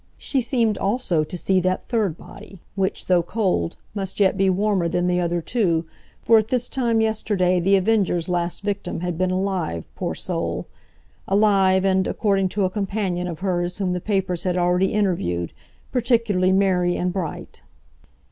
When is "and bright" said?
16.97-17.61